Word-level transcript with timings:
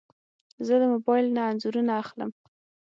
زه 0.65 0.73
له 0.81 0.85
موبایل 0.93 1.27
نه 1.35 1.41
انځورونه 1.49 1.91
اخلم. 2.01 2.29